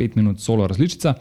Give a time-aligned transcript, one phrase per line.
[0.00, 1.14] 5 minut solo različica.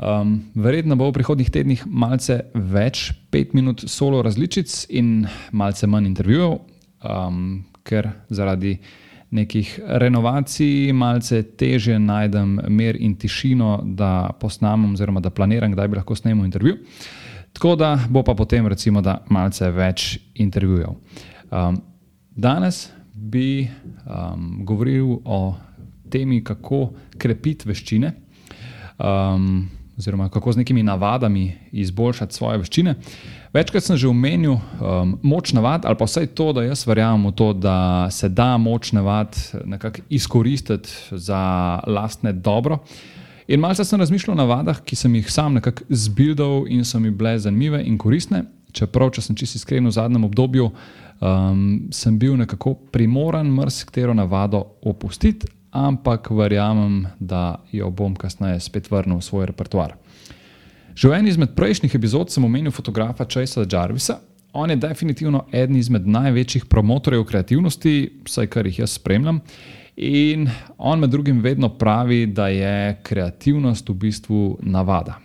[0.00, 6.08] Um, verjetno bo v prihodnih tednih malce več 5 minut solo različic in malce manj
[6.08, 6.56] intervjujev,
[7.04, 7.42] um,
[7.84, 8.78] ker zaradi
[9.30, 16.00] nekih renovacij malce teže najdem mir in tišino, da posnamem oziroma da planiram, kdaj bi
[16.00, 16.78] lahko snemal intervju.
[17.52, 20.96] Tako da bo pa potem recimo, da malce več intervjujev.
[21.50, 21.82] Um,
[22.30, 23.68] danes bi
[24.06, 25.54] um, govoril o
[26.10, 28.12] temi, kako krepiti veščine,
[28.98, 29.68] um,
[30.00, 32.94] oziroma kako z nekimi navadami izboljšati svoje veščine.
[33.52, 37.34] Večkrat sem že omenil um, moč navad, ali pa vsaj to, da jaz verjamem v
[37.36, 41.42] to, da se da moč navad nekako izkoristiti za
[41.86, 42.80] lastne dobro.
[43.50, 47.10] In malce sem razmišljal o navadah, ki sem jih sam nekako zbildal in so mi
[47.10, 48.44] bile zanimive in koristne.
[48.72, 54.62] Čeprav, če sem čisto iskren, v zadnjem obdobju um, sem bil nekako primoran marsikatero navado
[54.86, 59.94] opustiti ampak verjamem, da jo bom kasneje spet vrnil v svoj repertoar.
[60.94, 64.20] Že v eni izmed prejšnjih epizod sem omenil fotografa Chasea Jarvisa.
[64.52, 69.40] On je definitivno eden izmed največjih promotorjev kreativnosti, vsaj kar jih jaz spremljam.
[69.96, 75.18] In on med drugim vedno pravi, da je kreativnost v bistvu navada.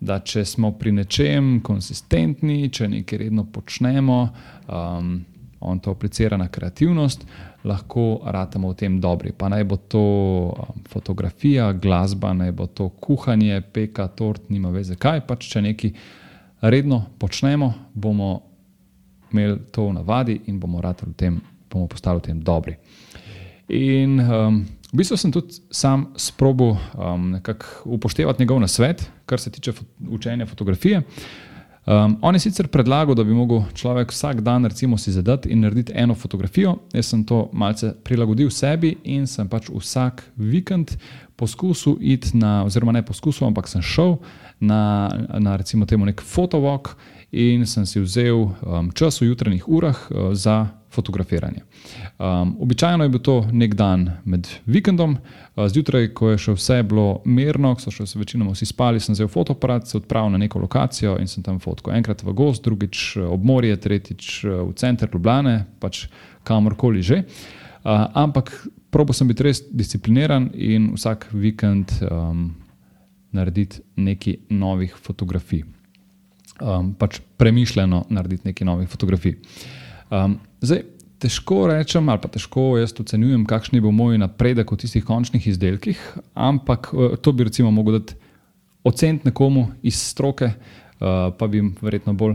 [0.00, 4.18] Da če smo pri nečem konsistentni, če nekaj redno počnemo,
[4.66, 5.20] um,
[5.62, 7.26] on to aplicira na kreativnost,
[7.64, 9.32] lahko ratamo v tem dobri.
[9.32, 14.96] Pa naj bo to um, fotografija, glasba, naj bo to kuhanje, peka, tort, nima veze
[14.96, 15.24] kaj.
[15.26, 15.94] Pač če nekaj
[16.62, 18.32] redno počnemo, bomo
[19.32, 21.40] imeli to v navadi in bomo, v tem,
[21.70, 22.76] bomo postali v tem dobri.
[23.72, 24.62] In um,
[24.92, 27.32] v bistvu sem tudi sam sprobil um,
[27.84, 31.02] upoštevati njegov nasvet, kar se tiče fo učenja fotografije.
[31.84, 35.64] Um, on je sicer predlagal, da bi lahko človek vsak dan recimo, si zadati in
[35.64, 36.76] narediti eno fotografijo.
[36.94, 40.94] Jaz sem to malce prilagodil sebi in sem pač vsak vikend
[41.36, 44.20] poskusil iti na, oziroma ne poskusil, ampak sem šel
[44.60, 46.94] na, na recimo temu nek fotovok
[47.32, 51.62] in sem si vzel um, čas v jutranjih urah uh, za fotografiranje.
[52.18, 56.78] Um, običajno je bil to nek dan med vikendom, uh, zjutraj, ko je še vse
[56.88, 61.16] bilo mirno, so še večinoma vsi spali, sem vzel fotoaparat, se odpravil na neko lokacijo
[61.20, 61.94] in sem tam fotko.
[61.96, 66.06] Enkrat v gost, drugič uh, ob morje, tretjič uh, v center Ljubljane, pač
[66.48, 67.24] kamorkoli že.
[67.82, 68.52] Uh, ampak
[68.92, 72.50] probo sem biti res discipliniran in vsak vikend um,
[73.32, 75.64] narediti nekaj novih fotografij.
[76.60, 79.38] Um, pač premišljeno narediti nekaj novih fotografij.
[80.12, 80.82] Um, zdaj,
[81.24, 86.00] težko rečem, ali pa težko jaz ocenjujem, kakšen bo moj napredek v tistih končnih izdelkih,
[86.36, 88.18] ampak uh, to bi recimo mogel dati
[88.84, 92.34] oceniti nekomu iz stroke, uh, pa bi jim verjetno bolj,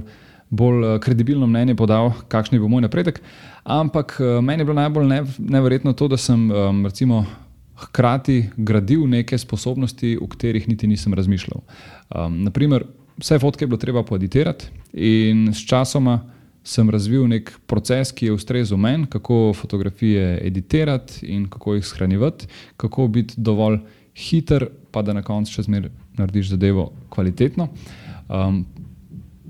[0.49, 3.21] bolj uh, kredibilno mnenje podal, kakšen bo moj napredek.
[3.63, 7.25] Ampak meni je bilo najbolj nev, neverjetno to, da sem um, recimo.
[7.77, 11.59] Hkrati gradil neke sposobnosti, o katerih niti nisem razmišljal.
[12.09, 12.87] Um, naprimer,
[13.21, 16.36] vse fotke je bilo treba poeditirati, in s časoma uh,
[16.67, 22.47] sem razvil nek proces, ki je ustrezal meni, kako fotografije editirati in kako jih shranjevati,
[22.77, 23.79] kako biti dovolj
[24.17, 27.69] hiter, pa da na koncu še zmeraj narediš zadevo kvalitetno.
[28.27, 28.65] Um,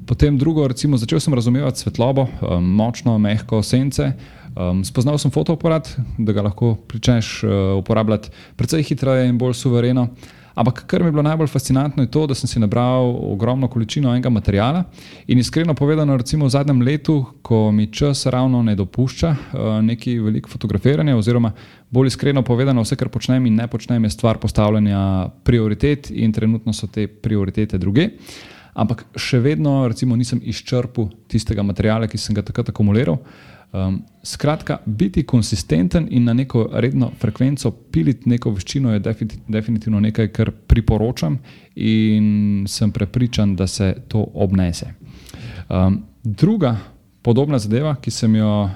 [0.06, 4.12] potem drugo, recimo, začel sem razumevati svetlobo, um, močno, mehko sence.
[4.58, 8.30] Um, spoznal sem fotoaparat, da ga lahko pričneš uh, uporabljati
[8.60, 10.10] precej hitreje in bolj suvereno.
[10.58, 14.10] Ampak kar mi je bilo najbolj fascinantno, je to, da sem si nabral ogromno količino
[14.10, 14.84] enega materijala.
[15.28, 20.18] In iskreno povedano, recimo v zadnjem letu, ko mi čas ravno ne dopušča uh, neki
[20.20, 21.52] velik fotografiranje, oziroma
[21.90, 26.74] bolj iskreno povedano, vse, kar počnem in ne počnem, je stvar postavljanja prioritet in trenutno
[26.74, 28.10] so te prioritete druge.
[28.74, 33.22] Ampak še vedno, recimo, nisem izčrpal tistega materijala, ki sem ga takrat akumuliral.
[33.72, 39.02] Um, skratka, biti konsistenten in na neko redno frekvenco piliti neko veščino je
[39.48, 41.36] definitivno nekaj, kar priporočam
[41.76, 44.94] in sem prepričan, da se to obnese.
[45.70, 46.78] Um, druga
[47.22, 48.70] podobna zadeva, ki sem jo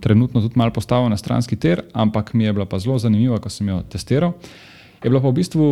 [0.00, 3.52] trenutno tudi malo postavil na stranski ter, ampak mi je bila pa zelo zanimiva, ko
[3.52, 4.32] sem jo testiral,
[5.02, 5.66] je bila pa v bistvu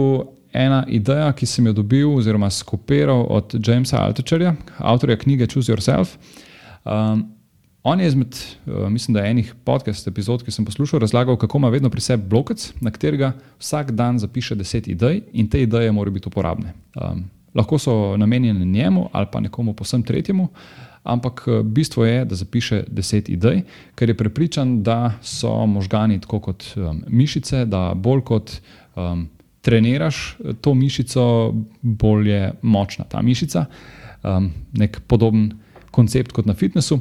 [0.52, 6.17] ena ideja, ki sem jo dobil oziroma skopiral od Jamesa Altucherja, avtorja knjige Choose Yourself.
[6.84, 7.35] Um,
[7.88, 8.36] On je izmed,
[8.66, 12.24] uh, mislim, da enih podcast epizod, ki sem poslušal, razlagal, kako ima vedno pri sebi
[12.28, 13.28] blokec, na katerega
[13.60, 16.72] vsak dan zapiše deset idej in te ideje morajo biti uporabne.
[16.94, 17.20] Um,
[17.54, 20.48] lahko so namenjene njemu ali pa nekomu posem tretjemu,
[21.02, 23.62] ampak uh, bistvo je, da zapiše deset idej,
[23.94, 28.56] ker je prepričan, da so možgani tako kot um, mišice, da bolj kot
[28.96, 29.28] um,
[29.62, 33.64] treniraš to mišico, bolj je močna ta mišica.
[34.24, 35.52] Um, nek podoben
[35.90, 37.00] koncept kot na fitnessu.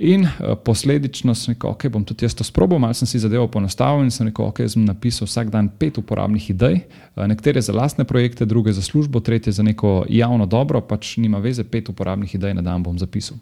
[0.00, 3.44] In uh, posledično sem rekel, ok, bom tudi jaz to sprobil, malo sem si zadevo
[3.52, 6.78] poenostavil in sem rekel, ok, sem napisal vsak dan pet uporabnih idej,
[7.18, 11.38] uh, nekatere za lastne projekte, druge za službo, tretje za neko javno dobro, pač nima
[11.44, 13.36] veze, pet uporabnih idej na dan bom zapisal.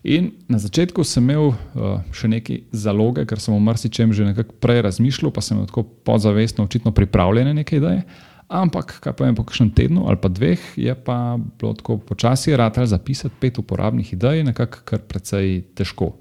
[0.00, 4.56] In na začetku sem imel uh, še neki zaloge, ker sem o marsičem že nekako
[4.64, 8.06] prej razmišljal, pa sem tako podzavestno, očitno pripravljene neke ideje.
[8.52, 12.52] Ampak, kaj pa vem, po kakšnem tednu ali pa dveh, je pa bilo tako počasi
[12.52, 16.12] ratelj zapisati pet uporabnih idej, nekako kar precej težko.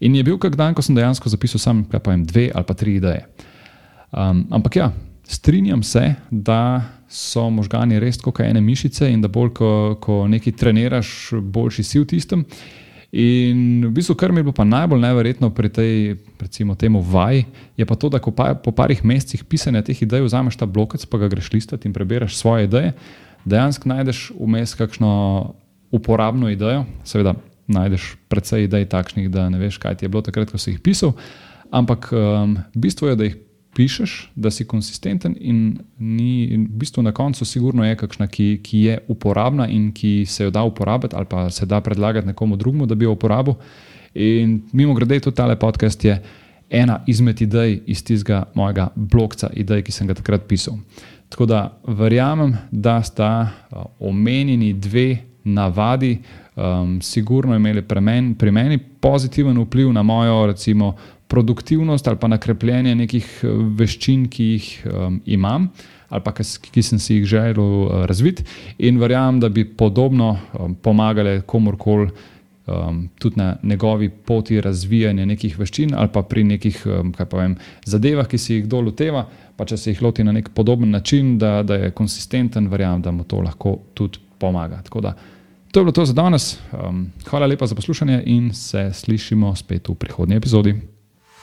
[0.00, 2.64] In je bil kak dan, ko sem dejansko zapisal samo, kaj pa vem, dve ali
[2.64, 3.26] pa tri ideje.
[4.08, 4.88] Um, ampak ja,
[5.28, 6.80] strinjam se, da
[7.12, 9.70] so možgani res kot ene mišice in da bolj, ko,
[10.00, 11.12] ko nekaj treniraš,
[11.42, 12.46] boljši si v tistem.
[13.14, 15.92] In v bistvu, kar mi je bilo pa najbolj neverjetno pri tej,
[16.40, 17.44] recimo, temu vaj,
[17.78, 21.18] je pa to, da pa, po parih mesecih pisanja teh idej vzameš ta blokec, pa
[21.22, 22.92] ga greš listati in prebereš svoje ideje,
[23.46, 25.10] dejansko najdeš vmes kakšno
[25.94, 26.84] uporabno idejo.
[27.06, 27.36] Seveda,
[27.66, 30.82] najdeš precej idej takšnih, da ne veš, kaj ti je bilo takrat, ko si jih
[30.82, 31.14] pisal.
[31.70, 33.38] Ampak um, bistvo je, da jih
[33.76, 38.48] pišeš, da si konsistenten, in, ni, in v bistvu na koncu, sigurno je kakšna, ki,
[38.64, 42.56] ki je uporabna in ki se jo da uporabiti, ali pa se da predlagati nekomu
[42.56, 43.54] drugemu, da bi jo uporabil.
[44.14, 46.16] In mimo grede, tudi tale podcast je
[46.70, 50.80] ena izmed idej iz tistega mojega blokca, idej, ki sem ga takrat pisal.
[51.28, 53.48] Tako da verjamem, da sta
[53.98, 56.18] omenjeni dve navadi,
[56.56, 60.96] um, sigurno imeli men, pri meni pozitiven vpliv na mojo, recimo,
[61.28, 65.70] produktivnost ali pa na krepljenje nekih eh, veščin, ki jih um, imam
[66.08, 68.44] ali pa ki sem si jih želel uh, razviti,
[68.78, 72.08] in verjamem, da bi podobno um, pomagale komorkoli.
[72.66, 77.54] Um, tudi na njegovi poti razvijanja nekih veščin, ali pa pri nekih um, pa vem,
[77.86, 79.22] zadevah, ki se jih kdo loteva,
[79.56, 83.14] pa če se jih loti na nek podoben način, da, da je konsistenten, verjamem, da
[83.14, 84.82] mu to lahko tudi pomaga.
[84.82, 85.14] Da,
[85.70, 86.56] to je bilo to za danes.
[86.74, 90.74] Um, hvala lepa za poslušanje in se slišimo spet v prihodnji epizodi.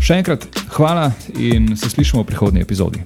[0.00, 0.46] Še enkrat
[0.76, 3.02] hvala in se slišimo v prihodnji epizodi.